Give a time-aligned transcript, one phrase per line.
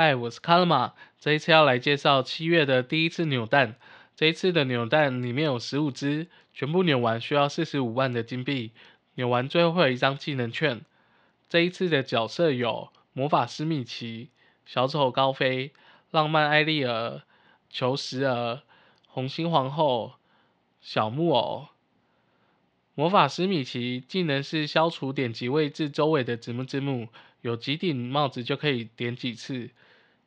[0.00, 3.74] 嗨，我是卡勒玛，这一次要来介绍七月的第一次扭蛋。
[4.14, 8.70] 这一次的扭蛋里面有十五只，全部扭完需要四十五万的金币。
[9.16, 10.82] 扭完最后会有一张技能券。
[11.48, 14.30] 这一次的角色有魔法师米奇、
[14.64, 15.72] 小丑高飞、
[16.12, 17.22] 浪漫艾丽儿、
[17.68, 18.62] 求石儿、
[19.08, 20.12] 红心皇后、
[20.80, 21.66] 小木偶。
[22.94, 27.08] 魔法师米奇技能是消除点击位置周围的子木之木，
[27.40, 29.70] 有几顶帽子就可以点几次。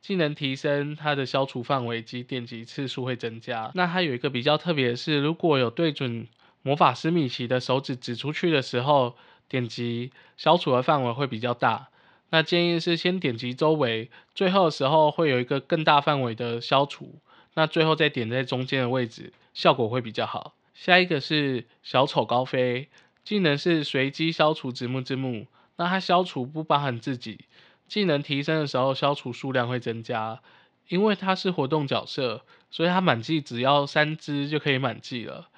[0.00, 3.70] 技能提升，它的消除范围及点击次数会增加。
[3.74, 6.26] 那它有一个比较特别的是，如果有对准
[6.62, 9.16] 魔法师米奇的手指指出去的时候，
[9.48, 11.88] 点击消除的范围会比较大。
[12.30, 17.20] 那建议是先点击周围，最后的时候会有一个更大范围的消除。
[17.54, 20.54] 那最后再点在中间的位置，效果会比较好。
[20.74, 22.88] 下一个是小丑高飞，
[23.22, 27.46] 技能是随机消除直木之木，那它消除不包含自己。
[27.88, 30.40] 技能提升的时候，消除数量会增加。
[30.88, 35.48] 因为它是活动角色，所以它满季只要三只就可以满季了。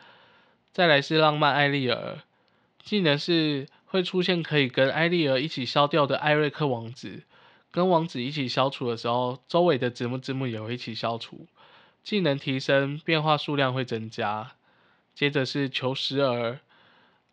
[0.73, 2.19] 再来是浪漫艾丽儿，
[2.83, 7.23] 技能是会出现可以跟艾丽儿一起消掉的艾瑞克王子，
[7.73, 11.47] 跟王子一起消除的时候，周围的子木子木也会一起消除。
[12.05, 14.53] 技能提升，变化数量会增加。
[15.15, 16.61] 接着是求石儿，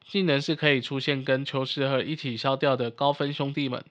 [0.05, 3.83] 技能是可以出现跟求石儿一起消掉的高分兄弟们，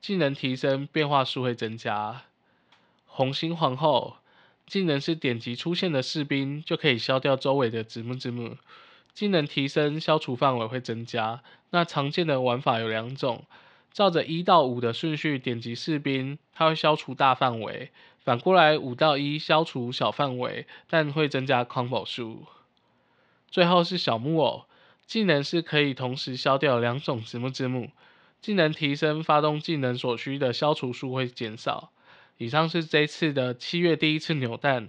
[0.00, 2.22] 技能提升变化数会增加。
[3.06, 4.16] 红心皇后，
[4.66, 8.56] 技能是点击出现的士兵就可以消掉周围的子木子木，
[9.12, 11.42] 技能提升消除范围会增加。
[11.70, 13.44] 那常见的玩法有两种，
[13.92, 17.90] 照着一到五的顺序点击士兵，它会消除大范围；
[18.24, 22.46] 反过来五到一消除小范围，但会增加 combo 数。
[23.50, 24.64] 最后是小木偶，
[25.06, 27.90] 技能是可以同时消掉两种子木之母，
[28.40, 31.92] 技能提升发动技能所需的消除数会减少。
[32.38, 34.88] 以上是这次的七月第一次扭蛋，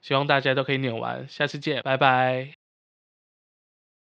[0.00, 2.63] 希望大家都可以扭完，下次见，拜拜。